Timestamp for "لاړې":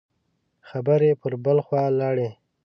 1.99-2.29